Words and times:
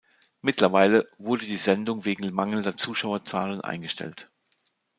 Mittlerweile 0.41 1.07
wurde 1.19 1.45
die 1.45 1.57
Sendung 1.57 2.05
wegen 2.05 2.33
mangelnder 2.33 2.75
Zuschauerzahlen 2.75 3.61
eingestellt. 3.61 4.31